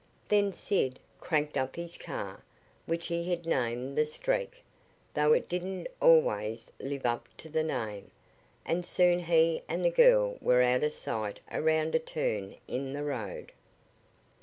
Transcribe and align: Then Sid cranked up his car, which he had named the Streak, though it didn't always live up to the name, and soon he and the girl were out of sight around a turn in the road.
Then 0.29 0.51
Sid 0.51 0.97
cranked 1.19 1.57
up 1.57 1.75
his 1.75 1.95
car, 1.95 2.41
which 2.87 3.05
he 3.05 3.29
had 3.29 3.45
named 3.45 3.95
the 3.95 4.07
Streak, 4.07 4.63
though 5.13 5.31
it 5.33 5.47
didn't 5.47 5.85
always 6.01 6.71
live 6.79 7.05
up 7.05 7.27
to 7.37 7.49
the 7.49 7.61
name, 7.61 8.09
and 8.65 8.83
soon 8.83 9.19
he 9.19 9.61
and 9.69 9.85
the 9.85 9.91
girl 9.91 10.39
were 10.41 10.63
out 10.63 10.81
of 10.83 10.91
sight 10.93 11.39
around 11.51 11.93
a 11.93 11.99
turn 11.99 12.55
in 12.67 12.93
the 12.93 13.03
road. 13.03 13.51